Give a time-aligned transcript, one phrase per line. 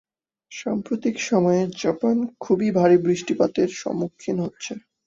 [0.51, 4.73] সাম্প্রতিক সময়ে জাপান খুবই ভারী বৃষ্টিপাতের সম্মুখীন হচ্ছে।